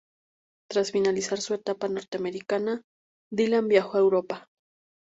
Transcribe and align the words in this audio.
Tras 0.67 0.91
finalizar 0.91 1.39
su 1.41 1.53
etapa 1.53 1.87
norteamericana, 1.87 2.81
Dylan 3.31 3.67
viajó 3.67 3.97
a 3.97 3.99
Europa. 3.99 4.47